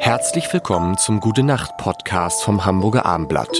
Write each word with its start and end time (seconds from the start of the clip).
Herzlich 0.00 0.52
willkommen 0.52 0.96
zum 0.98 1.20
Gute 1.20 1.42
Nacht 1.42 1.76
Podcast 1.76 2.42
vom 2.42 2.64
Hamburger 2.64 3.06
Armblatt. 3.06 3.54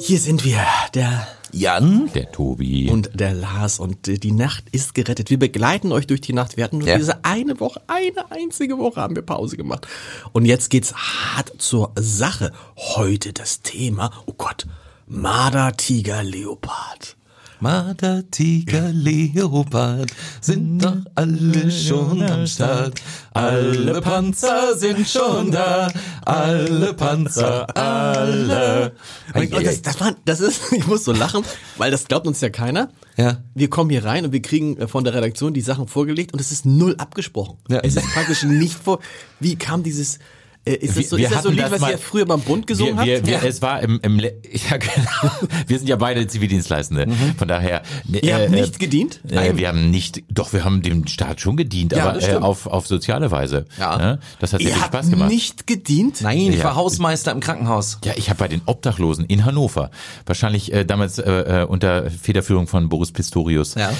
Hier 0.00 0.18
sind 0.18 0.44
wir, 0.44 0.60
der 0.94 1.26
Jan? 1.52 2.10
Der 2.14 2.30
Tobi. 2.30 2.90
und 2.90 3.10
der 3.14 3.32
Lars 3.34 3.78
und 3.80 4.06
äh, 4.08 4.18
die 4.18 4.32
Nacht 4.32 4.64
ist 4.72 4.94
gerettet. 4.94 5.30
Wir 5.30 5.38
begleiten 5.38 5.92
euch 5.92 6.06
durch 6.06 6.20
die 6.20 6.32
Nacht. 6.32 6.56
Wir 6.56 6.64
hatten 6.64 6.78
nur 6.78 6.88
Ja. 6.88 6.96
diese 6.98 7.24
eine 7.24 7.58
Woche, 7.60 7.80
eine 7.86 8.30
einzige 8.30 8.78
Woche 8.78 9.00
haben 9.00 9.14
wir 9.16 9.22
Pause 9.22 9.56
gemacht. 9.56 9.86
Und 10.32 10.44
jetzt 10.44 10.68
geht's 10.70 10.94
hart 10.94 11.52
zur 11.58 11.92
Sache. 11.98 12.52
Heute 12.76 13.32
das 13.32 13.62
Thema, 13.62 14.10
oh 14.26 14.34
Gott, 14.36 14.66
Marder, 15.06 15.72
Tiger, 15.76 16.22
Leopard. 16.22 17.16
Marder, 17.60 18.22
Tiger, 18.30 18.90
Leopard 18.92 20.12
sind 20.40 20.78
doch 20.78 20.96
alle 21.16 21.70
schon 21.70 22.22
am 22.22 22.46
Start. 22.46 23.00
Alle 23.32 24.00
Panzer 24.00 24.76
sind 24.76 25.08
schon 25.08 25.50
da. 25.50 25.90
Alle 26.24 26.94
Panzer, 26.94 27.76
alle. 27.76 28.92
Und, 29.34 29.52
das, 29.52 29.82
das, 29.82 30.00
war, 30.00 30.14
das 30.24 30.40
ist, 30.40 30.72
ich 30.72 30.86
muss 30.86 31.04
so 31.04 31.12
lachen, 31.12 31.42
weil 31.76 31.90
das 31.90 32.06
glaubt 32.06 32.28
uns 32.28 32.40
ja 32.40 32.50
keiner. 32.50 32.90
Ja. 33.16 33.38
Wir 33.54 33.68
kommen 33.68 33.90
hier 33.90 34.04
rein 34.04 34.24
und 34.24 34.32
wir 34.32 34.42
kriegen 34.42 34.76
äh, 34.76 34.86
von 34.86 35.02
der 35.02 35.14
Redaktion 35.14 35.52
die 35.52 35.60
Sachen 35.60 35.88
vorgelegt 35.88 36.32
und 36.32 36.40
es 36.40 36.52
ist 36.52 36.64
null 36.64 36.94
abgesprochen. 36.98 37.58
Ja. 37.68 37.80
Es 37.80 37.96
ist 37.96 38.06
praktisch 38.12 38.44
nicht 38.44 38.74
vor. 38.74 39.00
Wie 39.40 39.56
kam 39.56 39.82
dieses? 39.82 40.20
Äh, 40.68 40.74
ist 40.76 40.96
das 40.96 41.08
so, 41.10 41.16
Wir- 41.16 41.26
ist 41.26 41.34
das 41.34 41.42
so 41.42 41.48
ein 41.48 41.56
Lied, 41.56 41.70
was 41.70 41.80
mal- 41.80 41.90
ihr 41.92 41.98
früher 41.98 42.26
beim 42.26 42.40
Bund 42.40 42.66
gesungen 42.66 42.96
wir, 42.98 43.04
wir, 43.26 43.34
habt? 43.34 43.44
Ja. 43.44 43.48
Es 43.48 43.62
war 43.62 43.80
im, 43.82 43.98
im 44.02 44.18
ja, 44.20 44.76
genau. 44.76 45.30
wir 45.66 45.78
sind 45.78 45.88
ja 45.88 45.96
beide 45.96 46.26
Zivildienstleistende. 46.26 47.06
Von 47.36 47.48
daher. 47.48 47.82
ne, 48.06 48.18
Ihr 48.20 48.34
habt 48.34 48.46
äh, 48.46 48.48
nicht 48.50 48.78
gedient? 48.78 49.20
Äh, 49.30 49.56
wir 49.56 49.68
haben 49.68 49.90
nicht, 49.90 50.22
doch, 50.30 50.52
wir 50.52 50.64
haben 50.64 50.82
dem 50.82 51.06
Staat 51.06 51.40
schon 51.40 51.56
gedient, 51.56 51.92
Ja, 51.92 52.08
aber 52.10 52.22
äh, 52.22 52.34
auf, 52.36 52.66
auf 52.66 52.86
soziale 52.86 53.30
Weise. 53.30 53.66
Ja. 53.78 53.96
Ne? 53.98 54.18
Das 54.40 54.52
hat 54.52 54.60
sehr 54.60 54.68
Ihr 54.70 54.74
viel 54.74 54.82
habt 54.82 54.94
Spaß 54.94 55.10
gemacht. 55.10 55.30
nicht 55.30 55.66
gedient? 55.66 56.20
Nein, 56.22 56.38
ich 56.52 56.62
war 56.62 56.74
Hausmeister 56.76 57.32
im 57.32 57.40
Krankenhaus. 57.40 57.98
Ja, 58.04 58.12
ich 58.16 58.28
habe 58.30 58.38
bei 58.38 58.48
den 58.48 58.62
Obdachlosen 58.66 59.24
in 59.26 59.44
Hannover, 59.44 59.90
wahrscheinlich 60.26 60.72
äh, 60.72 60.84
damals 60.84 61.18
äh, 61.18 61.66
unter 61.68 62.10
Federführung 62.10 62.66
von 62.66 62.88
Boris 62.88 63.12
Pistorius. 63.12 63.74
Ja. 63.74 63.90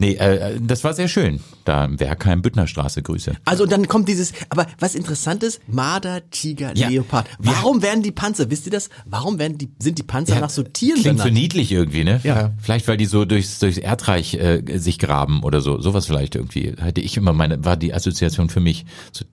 Nee, 0.00 0.16
das 0.60 0.84
war 0.84 0.94
sehr 0.94 1.08
schön. 1.08 1.40
Da 1.64 1.84
im 1.84 1.98
Werkheim 1.98 2.40
Büttnerstraße, 2.42 3.02
Grüße. 3.02 3.32
Also 3.44 3.66
dann 3.66 3.88
kommt 3.88 4.08
dieses, 4.08 4.32
aber 4.48 4.66
was 4.78 4.94
interessant 4.94 5.42
ist, 5.42 5.60
Marder, 5.66 6.07
Tiger, 6.30 6.76
Ja. 6.76 6.88
Leopard. 6.88 7.26
Warum 7.38 7.82
werden 7.82 8.02
die 8.02 8.10
Panzer, 8.12 8.50
wisst 8.50 8.66
ihr 8.66 8.72
das? 8.72 8.88
Warum 9.06 9.38
werden 9.38 9.58
die, 9.58 9.70
sind 9.78 9.98
die 9.98 10.02
Panzer 10.02 10.40
nach 10.40 10.50
so 10.50 10.62
Tieren 10.62 11.00
Klingt 11.00 11.18
so 11.18 11.24
benannt? 11.24 11.40
niedlich 11.40 11.72
irgendwie, 11.72 12.04
ne? 12.04 12.20
Ja. 12.24 12.50
Vielleicht, 12.60 12.88
weil 12.88 12.96
die 12.96 13.06
so 13.06 13.24
durchs, 13.24 13.58
durchs 13.58 13.78
Erdreich 13.78 14.34
äh, 14.34 14.62
sich 14.78 14.98
graben 14.98 15.42
oder 15.42 15.60
so. 15.60 15.80
Sowas 15.80 16.06
vielleicht 16.06 16.34
irgendwie. 16.34 16.74
Hatte 16.80 17.00
ich 17.00 17.16
immer 17.16 17.32
meine, 17.32 17.64
war 17.64 17.76
die 17.76 17.94
Assoziation 17.94 18.48
für 18.50 18.60
mich. 18.60 18.84
So, 19.12 19.24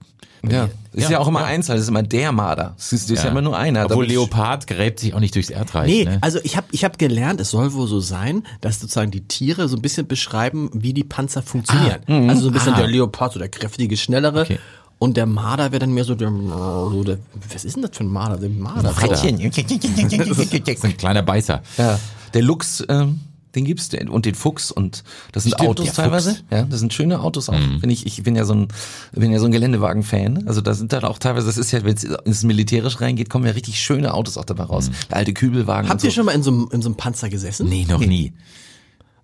Ja. 0.48 0.68
Ist 0.92 1.04
ja, 1.04 1.10
Ja, 1.12 1.18
auch 1.18 1.28
immer 1.28 1.40
ja. 1.40 1.46
Einzahl, 1.46 1.76
das 1.76 1.82
ist 1.84 1.88
immer 1.90 2.02
der 2.02 2.30
Marder. 2.32 2.72
Das 2.76 2.92
ist, 2.92 3.10
das 3.10 3.18
ist 3.18 3.24
ja. 3.24 3.30
immer 3.30 3.42
nur 3.42 3.56
einer. 3.58 3.84
Obwohl 3.86 4.06
Damit- 4.06 4.10
Leopard 4.16 4.66
gräbt 4.66 5.00
sich 5.00 5.12
auch 5.14 5.20
nicht 5.20 5.34
durchs 5.34 5.50
Erdreich. 5.50 5.88
Nee, 5.90 6.04
ne? 6.04 6.18
also 6.22 6.38
ich 6.42 6.56
habe 6.56 6.66
ich 6.72 6.84
hab 6.84 6.98
gelernt, 6.98 7.40
es 7.40 7.50
soll 7.50 7.72
wohl 7.74 7.86
so 7.88 8.00
sein, 8.00 8.44
dass 8.60 8.80
sozusagen 8.80 9.10
die 9.10 9.26
Tiere 9.26 9.68
so 9.68 9.76
ein 9.76 9.82
bisschen 9.82 10.06
beschreiben, 10.06 10.70
wie 10.72 10.94
die 10.94 11.04
Panzer 11.04 11.42
funktionieren. 11.42 12.00
also 12.30 12.42
so 12.42 12.48
ein 12.48 12.52
bisschen 12.54 12.74
Ah. 12.74 12.78
der 12.78 12.86
Leopard, 12.86 13.32
so 13.34 13.38
der 13.38 13.48
kräftige, 13.48 13.96
schnellere. 13.96 14.42
Okay. 14.42 14.58
Und 14.98 15.16
der 15.18 15.26
Marder 15.26 15.72
wäre 15.72 15.80
dann 15.80 15.92
mehr 15.92 16.04
so 16.04 16.14
der, 16.14 16.30
so 16.30 17.04
der, 17.04 17.18
was 17.52 17.64
ist 17.66 17.76
denn 17.76 17.82
das 17.82 17.96
für 17.96 18.04
ein 18.04 18.08
Marder? 18.08 18.38
Der 18.38 18.48
Marder. 18.48 18.90
ist 18.90 20.84
ein 20.84 20.96
kleiner 20.96 21.22
Beißer. 21.22 21.62
Ja. 21.76 21.98
Der 22.32 22.42
Lux, 22.42 22.82
ähm, 22.88 23.20
den 23.54 23.64
gibt's 23.64 23.88
den, 23.88 24.08
und 24.08 24.26
den 24.26 24.34
Fuchs 24.34 24.70
und 24.70 25.02
das 25.32 25.42
sind 25.44 25.52
Stimmt, 25.54 25.68
Autos 25.70 25.92
teilweise. 25.92 26.30
Fuchs. 26.30 26.44
Ja, 26.50 26.62
das 26.64 26.80
sind 26.80 26.92
schöne 26.94 27.20
Autos 27.20 27.48
auch. 27.48 27.54
Finde 27.54 27.90
ich, 27.92 28.06
ich 28.06 28.22
bin 28.22 28.36
ja 28.36 28.44
so 28.44 28.54
ein, 28.54 28.68
bin 29.12 29.32
ja 29.32 29.38
so 29.38 29.46
ein 29.46 29.52
Geländewagen-Fan. 29.52 30.46
Also 30.46 30.60
da 30.60 30.74
sind 30.74 30.92
dann 30.92 31.04
auch 31.04 31.18
teilweise, 31.18 31.46
das 31.46 31.56
ist 31.58 31.72
ja, 31.72 31.82
wenn 31.84 31.94
es 31.94 32.04
ins 32.04 32.42
Militärisch 32.44 33.00
reingeht, 33.00 33.30
kommen 33.30 33.46
ja 33.46 33.52
richtig 33.52 33.80
schöne 33.80 34.12
Autos 34.14 34.36
auch 34.38 34.44
dabei 34.44 34.64
raus. 34.64 34.90
Der 35.10 35.16
alte 35.18 35.32
Kübelwagen. 35.32 35.88
Habt 35.90 36.00
und 36.02 36.04
ihr 36.06 36.10
so. 36.10 36.16
schon 36.16 36.26
mal 36.26 36.32
in 36.32 36.42
so, 36.42 36.50
einem- 36.50 36.68
in 36.72 36.82
so 36.82 36.88
einem 36.88 36.96
Panzer 36.96 37.28
gesessen? 37.28 37.68
Nee, 37.68 37.86
noch 37.88 38.00
nie. 38.00 38.32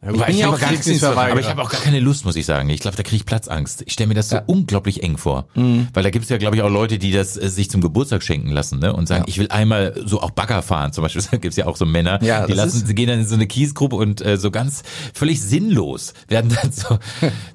Ich 0.02 0.08
Aber 0.08 0.28
ich, 0.28 0.38
ja 0.38 0.46
habe 0.46 0.56
auch 0.56 0.60
gar, 0.60 0.68
Kriegsdienstverweigerer. 0.70 1.30
aber 1.32 1.40
ich 1.40 1.46
habe 1.48 1.62
auch 1.62 1.70
gar 1.70 1.80
keine 1.80 2.00
Lust, 2.00 2.24
muss 2.24 2.34
ich 2.36 2.44
sagen. 2.44 2.68
Ich 2.70 2.80
glaube, 2.80 2.96
da 2.96 3.02
kriege 3.04 3.16
ich 3.16 3.24
Platzangst. 3.26 3.82
Ich 3.86 3.92
stelle 3.92 4.08
mir 4.08 4.14
das 4.14 4.28
so 4.30 4.38
unglaublich 4.46 5.02
eng 5.02 5.16
vor. 5.16 5.46
Weil 5.54 6.02
da 6.02 6.10
gibt 6.10 6.24
es 6.24 6.28
ja, 6.28 6.38
glaube 6.38 6.56
ich, 6.56 6.62
auch 6.62 6.70
Leute, 6.70 6.98
die 6.98 7.12
das 7.12 7.36
äh, 7.36 7.48
sich 7.48 7.70
zum 7.70 7.80
Geburtstag 7.80 8.22
schenken 8.22 8.50
lassen 8.50 8.80
ne? 8.80 8.92
und 8.92 9.06
sagen, 9.06 9.24
ich 9.28 9.38
will 9.38 9.48
einmal 9.50 9.94
so 10.04 10.20
auch 10.20 10.30
Bagger 10.32 10.62
fahren. 10.62 10.92
Zum 10.92 11.02
Beispiel 11.02 11.22
gibt 11.32 11.46
es 11.52 11.56
ja 11.56 11.66
auch 11.66 11.76
so 11.76 11.86
Männer, 11.86 12.22
Ja, 12.22 12.46
die 12.46 12.52
lassen, 12.52 12.84
sie 12.84 12.94
gehen 12.94 13.08
dann 13.08 13.20
in 13.20 13.26
so 13.26 13.34
eine 13.34 13.46
Kiesgruppe 13.46 13.96
und 13.96 14.20
äh, 14.24 14.36
so 14.38 14.50
ganz 14.50 14.82
völlig 15.14 15.40
sinnlos 15.40 16.14
werden 16.28 16.52
dann 16.60 16.72
so. 16.72 16.98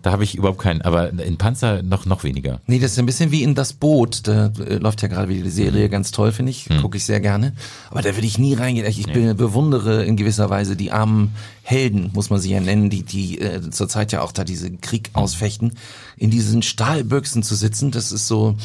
da 0.02 0.12
habe 0.12 0.24
ich 0.24 0.36
überhaupt 0.36 0.60
keinen, 0.60 0.82
aber 0.82 1.10
in 1.10 1.38
Panzer 1.38 1.84
noch 1.84 2.06
noch 2.06 2.24
weniger. 2.24 2.62
Nee, 2.68 2.80
das 2.80 2.94
ist 2.94 3.00
ein 3.00 3.06
bisschen 3.06 3.32
wie 3.32 3.44
in 3.44 3.56
das 3.56 3.74
Boot. 3.74 4.28
Da 4.28 4.52
äh, 4.60 4.76
läuft 4.76 5.02
ja 5.02 5.08
gerade 5.10 5.28
wieder 5.30 5.44
die 5.44 5.50
Serie, 5.50 5.90
ganz 5.90 6.12
toll, 6.12 6.32
finde 6.32 6.52
ich. 6.52 6.68
Gucke 6.82 6.96
ich 6.98 7.04
sehr 7.06 7.20
gerne. 7.20 7.54
Aber 7.92 8.02
da 8.02 8.16
würde 8.16 8.26
ich 8.28 8.38
nie 8.38 8.54
reingehen. 8.54 8.86
Ich, 8.88 9.00
ich 9.00 9.08
be- 9.12 9.36
bewundere 9.36 10.06
in 10.06 10.16
gewisser 10.16 10.50
Weise 10.50 10.76
die 10.78 10.92
armen 10.92 11.34
Helden, 11.64 12.12
muss 12.14 12.30
man 12.30 12.37
sie 12.40 12.52
ja 12.52 12.60
nennen, 12.60 12.90
die, 12.90 13.04
die 13.04 13.40
äh, 13.40 13.70
zurzeit 13.72 14.12
ja 14.12 14.22
auch 14.22 14.32
da 14.32 14.44
diesen 14.44 14.82
Krieg 14.82 15.10
ausfechten. 15.14 15.74
In 16.18 16.32
diesen 16.32 16.64
Stahlbüchsen 16.64 17.44
zu 17.44 17.56
sitzen, 17.56 17.92
das 17.92 18.12
ist 18.12 18.28
so 18.28 18.56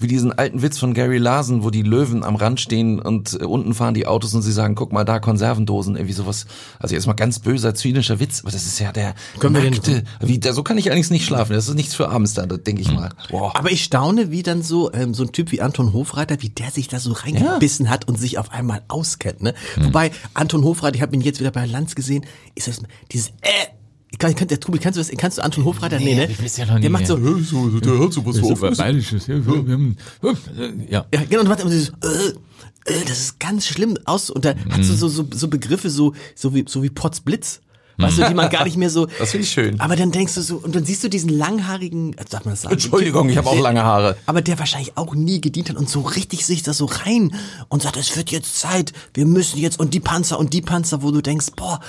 wie 0.00 0.06
diesen 0.08 0.32
alten 0.32 0.62
Witz 0.62 0.78
von 0.78 0.94
Gary 0.94 1.18
Larson, 1.18 1.62
wo 1.62 1.70
die 1.70 1.82
Löwen 1.82 2.24
am 2.24 2.34
Rand 2.34 2.60
stehen 2.60 2.98
und 2.98 3.34
äh, 3.40 3.44
unten 3.44 3.72
fahren 3.74 3.94
die 3.94 4.06
Autos 4.06 4.34
und 4.34 4.42
sie 4.42 4.50
sagen, 4.50 4.74
guck 4.74 4.92
mal 4.92 5.04
da, 5.04 5.20
Konservendosen, 5.20 5.94
irgendwie 5.94 6.14
sowas. 6.14 6.46
Also 6.80 6.94
jetzt 6.94 7.06
mal 7.06 7.12
ganz 7.12 7.38
böser, 7.38 7.74
zynischer 7.74 8.18
Witz, 8.18 8.40
aber 8.40 8.50
das 8.50 8.64
ist 8.66 8.80
ja 8.80 8.90
der 8.90 9.14
Können 9.38 9.54
wir 9.54 9.62
den- 9.62 9.74
nackte, 9.74 10.04
wie, 10.20 10.38
da, 10.40 10.52
so 10.54 10.62
kann 10.64 10.76
ich 10.78 10.86
allerdings 10.86 11.10
nicht 11.10 11.24
schlafen. 11.24 11.52
Das 11.52 11.68
ist 11.68 11.74
nichts 11.74 11.94
für 11.94 12.08
abends 12.08 12.34
da, 12.34 12.46
denke 12.46 12.82
ich 12.82 12.90
mal. 12.90 13.10
Boah. 13.30 13.54
Aber 13.54 13.70
ich 13.70 13.84
staune, 13.84 14.30
wie 14.32 14.42
dann 14.42 14.62
so 14.62 14.92
ähm, 14.92 15.14
so 15.14 15.22
ein 15.22 15.30
Typ 15.32 15.52
wie 15.52 15.60
Anton 15.60 15.92
Hofreiter, 15.92 16.36
wie 16.40 16.48
der 16.48 16.70
sich 16.70 16.88
da 16.88 16.98
so 16.98 17.12
reingebissen 17.12 17.88
hat 17.90 18.08
und 18.08 18.18
sich 18.18 18.38
auf 18.38 18.50
einmal 18.50 18.82
auskennt. 18.88 19.42
Ne? 19.42 19.54
Wobei 19.78 20.10
Anton 20.34 20.64
Hofreiter, 20.64 20.96
ich 20.96 21.02
habe 21.02 21.14
ihn 21.14 21.20
jetzt 21.20 21.38
wieder 21.38 21.50
bei 21.52 21.64
Lanz 21.66 21.94
gesehen, 21.94 22.24
ist 22.54 22.66
das 22.66 22.80
dieses 23.22 23.32
äh 23.42 23.68
ich 24.12 24.18
kann, 24.18 24.34
kann, 24.34 24.46
der 24.46 24.60
Tobi, 24.60 24.78
kannst 24.78 24.98
du 24.98 25.00
das, 25.00 25.10
kannst 25.16 25.38
du 25.38 25.42
Anton 25.42 25.64
Hofreiter? 25.64 25.98
Nee, 25.98 26.14
ne? 26.14 26.26
ich 26.30 26.40
weiß 26.40 26.58
ja 26.58 26.66
noch 26.66 26.74
nie 26.74 26.82
der 26.82 26.90
macht 26.90 27.06
so, 27.06 27.16
ja, 27.16 27.80
der 27.80 27.98
hat 27.98 28.12
sowas 28.12 28.36
Ja. 30.90 31.06
ja, 31.12 31.22
genau, 31.28 31.40
und 31.40 31.48
macht 31.48 31.60
immer 31.60 31.70
dieses, 31.70 31.88
äh, 31.88 32.92
äh, 32.92 33.04
das 33.06 33.20
ist 33.20 33.40
ganz 33.40 33.66
schlimm 33.66 33.96
aus, 34.04 34.28
und 34.28 34.44
da 34.44 34.50
hat 34.50 34.84
so, 34.84 34.94
so, 34.94 35.08
so, 35.08 35.26
so 35.32 35.48
Begriffe, 35.48 35.88
so, 35.88 36.12
so 36.34 36.54
wie, 36.54 36.66
so 36.68 36.82
wie 36.82 36.90
Potzblitz. 36.90 37.62
Weißt 37.98 38.18
du, 38.18 38.26
die 38.26 38.34
man 38.34 38.50
gar 38.50 38.64
nicht 38.64 38.76
mehr 38.76 38.90
so. 38.90 39.06
Das 39.18 39.30
finde 39.30 39.44
ich 39.44 39.52
schön. 39.52 39.78
Aber 39.80 39.96
dann 39.96 40.10
denkst 40.12 40.34
du 40.34 40.42
so, 40.42 40.56
und 40.56 40.74
dann 40.74 40.84
siehst 40.84 41.04
du 41.04 41.08
diesen 41.08 41.28
langhaarigen, 41.28 42.16
darf 42.30 42.44
man 42.44 42.54
das 42.54 42.62
sagen? 42.62 42.74
Entschuldigung, 42.74 43.28
ich 43.28 43.36
habe 43.36 43.48
auch 43.48 43.58
lange 43.58 43.84
Haare. 43.84 44.16
aber 44.26 44.42
der 44.42 44.58
wahrscheinlich 44.58 44.96
auch 44.96 45.14
nie 45.14 45.40
gedient 45.40 45.68
hat 45.68 45.76
und 45.76 45.88
so 45.88 46.00
richtig 46.00 46.44
sich 46.46 46.62
da 46.62 46.72
so 46.72 46.86
rein 46.86 47.34
und 47.68 47.82
sagt, 47.82 47.96
es 47.96 48.16
wird 48.16 48.30
jetzt 48.30 48.58
Zeit, 48.58 48.92
wir 49.14 49.26
müssen 49.26 49.58
jetzt 49.58 49.78
und 49.78 49.94
die 49.94 50.00
Panzer 50.00 50.38
und 50.38 50.52
die 50.52 50.62
Panzer, 50.62 51.02
wo 51.02 51.10
du 51.10 51.20
denkst, 51.20 51.48
boah, 51.54 51.80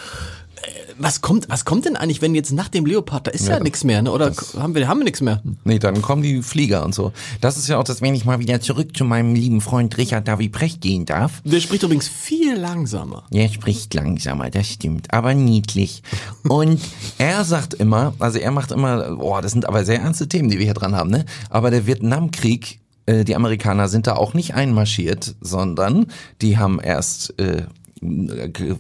was 0.98 1.22
kommt, 1.22 1.50
was 1.50 1.66
kommt 1.66 1.86
denn 1.86 1.96
eigentlich, 1.96 2.22
wenn 2.22 2.36
jetzt 2.36 2.52
nach 2.52 2.68
dem 2.68 2.86
Leopard, 2.86 3.28
da 3.28 3.32
ist 3.32 3.48
ja, 3.48 3.58
Ja, 3.58 3.64
nichts 3.64 3.84
mehr, 3.84 4.02
ne? 4.02 4.12
Oder 4.12 4.34
haben 4.58 4.76
wir, 4.76 4.88
haben 4.88 5.00
wir 5.00 5.06
nichts 5.06 5.22
mehr? 5.22 5.42
Nee, 5.64 5.80
dann 5.80 6.02
kommen 6.02 6.22
die 6.24 6.42
Flieger 6.42 6.86
und 6.86 6.94
so. 6.94 7.12
Das 7.42 7.58
ist 7.58 7.68
ja 7.68 7.78
auch 7.78 7.84
das, 7.84 8.02
wenn 8.02 8.16
ich 8.16 8.26
mal 8.26 8.40
wieder 8.40 8.62
zurück 8.62 8.96
zu 8.96 9.04
meinem 9.06 9.36
lieben 9.36 9.62
Freund 9.62 9.98
Richard 9.98 10.28
David 10.28 10.52
Precht 10.52 10.82
gehen 10.82 11.06
darf. 11.06 11.42
Der 11.44 11.60
spricht 11.60 11.84
übrigens 11.84 12.08
viel 12.08 12.56
langsamer. 12.56 13.24
Er 13.32 13.50
spricht 13.50 13.94
langsamer, 13.94 14.50
das 14.50 14.68
stimmt, 14.68 15.14
aber 15.14 15.34
niedlich. 15.34 16.04
Und 16.48 16.80
er 17.18 17.44
sagt 17.44 17.74
immer, 17.74 18.14
also 18.20 18.40
er 18.40 18.52
macht 18.52 18.72
immer, 18.72 19.16
boah, 19.16 19.42
das 19.42 19.52
sind 19.52 19.68
aber 19.68 19.86
sehr 19.86 20.02
ernste 20.02 20.28
Themen, 20.28 20.50
die 20.50 20.58
wir 20.58 20.66
hier 20.66 20.74
dran 20.74 20.96
haben, 20.96 21.10
ne? 21.10 21.26
Aber 21.50 21.72
der 21.72 21.88
Vietnamkrieg, 21.88 22.80
äh, 23.06 23.24
die 23.24 23.36
Amerikaner 23.36 23.90
sind 23.90 24.08
da 24.08 24.16
auch 24.16 24.34
nicht 24.34 24.54
einmarschiert, 24.54 25.36
sondern 25.42 26.08
die 26.42 26.58
haben 26.58 26.80
erst 26.80 27.40
äh, 27.40 27.64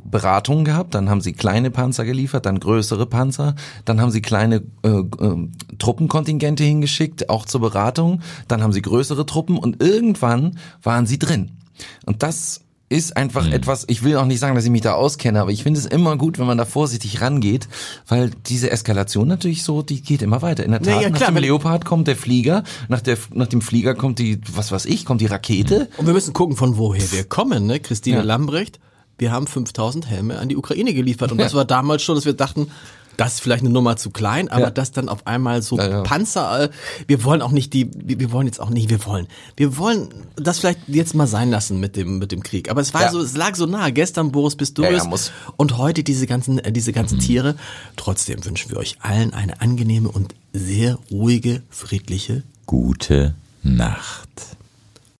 Beratungen 0.03 0.66
gehabt, 0.66 0.94
dann 0.95 1.09
haben 1.09 1.22
sie 1.22 1.34
kleine 1.34 1.72
Panzer 1.72 2.06
geliefert, 2.06 2.45
dann 2.45 2.59
größere 2.59 3.06
Panzer, 3.06 3.56
dann 3.85 4.01
haben 4.01 4.11
sie 4.11 4.22
kleine 4.22 4.63
äh, 4.84 4.89
äh, 4.89 5.47
Truppenkontingente 5.79 6.64
hingeschickt, 6.64 7.29
auch 7.29 7.46
zur 7.46 7.61
Beratung, 7.61 8.22
dann 8.47 8.61
haben 8.61 8.73
sie 8.73 8.81
größere 8.81 9.25
Truppen 9.25 9.58
und 9.58 9.81
irgendwann 9.81 10.58
waren 10.81 11.05
sie 11.05 11.20
drin. 11.20 11.52
Und 12.05 12.23
das 12.23 12.61
ist 12.90 13.17
einfach 13.17 13.52
etwas, 13.52 13.85
ich 13.87 14.03
will 14.03 14.17
auch 14.17 14.25
nicht 14.25 14.40
sagen, 14.40 14.53
dass 14.53 14.66
ich 14.66 14.70
mich 14.70 14.81
da 14.81 14.93
auskenne, 14.93 15.41
aber 15.41 15.49
ich 15.52 15.64
finde 15.64 15.79
es 15.79 15.87
immer 15.87 16.16
gut, 16.16 16.37
wenn 16.37 16.46
man 16.46 16.59
da 16.59 16.66
vorsichtig 16.66 17.22
rangeht, 17.22 17.67
weil 18.08 18.29
diese 18.46 18.70
Eskalation 18.70 19.28
natürlich 19.28 19.64
so, 19.64 19.81
die 19.81 20.02
geht 20.02 20.22
immer 20.22 20.43
weiter. 20.43 20.64
In 20.64 20.72
der 20.72 20.81
Tat, 20.81 20.93
Ja, 20.93 21.02
ja, 21.02 21.09
nach 21.09 21.20
dem 21.25 21.37
Leopard 21.37 21.85
kommt 21.85 22.08
der 22.08 22.16
Flieger, 22.16 22.64
nach, 22.90 23.02
der, 23.02 23.17
nach 23.34 23.47
dem 23.47 23.61
Flieger 23.61 23.96
kommt 23.96 24.20
die, 24.20 24.40
was 24.53 24.72
weiß 24.72 24.85
ich, 24.85 25.05
kommt 25.05 25.22
die 25.22 25.25
Rakete. 25.25 25.90
Und 25.97 26.05
wir 26.05 26.14
müssen 26.14 26.34
gucken, 26.34 26.55
von 26.55 26.78
woher 26.78 27.11
wir 27.11 27.23
kommen, 27.23 27.66
ne? 27.66 27.79
Christine 27.79 28.17
Ja. 28.17 28.23
Lambrecht, 28.23 28.79
wir 29.23 29.31
haben 29.31 29.47
5000 29.47 30.05
Helme 30.08 30.37
an 30.37 30.49
die 30.49 30.58
Ukraine 30.58 30.93
geliefert 30.93 31.31
und 31.31 31.37
das 31.37 31.53
war 31.53 31.64
damals 31.64 32.03
schon, 32.03 32.16
dass 32.16 32.25
wir 32.25 32.34
dachten, 32.34 32.67
das 33.16 33.35
ist 33.35 33.40
vielleicht 33.40 33.61
eine 33.64 33.70
Nummer 33.70 33.96
zu 33.96 34.09
klein, 34.09 34.49
aber 34.49 34.64
Ja. 34.66 34.72
das 34.72 34.91
dann 34.91 35.08
auf 35.08 35.25
einmal 35.28 35.61
so 35.61 35.78
Ja, 35.78 35.87
ja. 35.87 36.02
Panzer, 36.02 36.64
äh, 36.64 36.70
wir 37.08 37.23
wollen 37.23 37.41
auch 37.41 37.52
nicht 37.52 37.72
die, 37.72 37.90
wir 37.93 38.34
wollen 38.34 38.47
jetzt 38.47 38.59
auch 38.59 38.70
nicht, 38.70 38.90
wir 38.90 39.05
wollen, 39.05 39.28
wir 39.55 39.78
wollen 39.78 40.09
das 40.35 40.59
vielleicht 40.59 40.79
jetzt 40.87 41.16
mal 41.16 41.25
sein 41.28 41.49
lassen 41.52 41.79
mit 41.79 41.96
dem, 41.96 42.17
mit 42.20 42.34
dem 42.34 42.43
Krieg. 42.43 42.70
Aber 42.70 42.81
es 42.81 42.93
war 42.93 43.09
so, 43.11 43.22
es 43.22 43.37
lag 43.37 43.55
so 43.55 43.66
nah. 43.66 43.91
Gestern 43.91 44.34
Boris 44.34 44.58
Pistorius 44.58 45.31
und 45.55 45.78
heute 45.78 46.03
diese 46.03 46.28
ganzen, 46.28 46.59
äh, 46.59 46.73
diese 46.73 46.91
ganzen 46.91 47.20
Tiere. 47.20 47.55
Trotzdem 47.96 48.43
wünschen 48.43 48.72
wir 48.72 48.78
euch 48.78 48.97
allen 48.99 49.34
eine 49.34 49.61
angenehme 49.61 50.09
und 50.09 50.35
sehr 50.52 50.97
ruhige, 51.09 51.61
friedliche 51.70 52.43
Gute 52.66 53.35
Nacht. 53.61 54.58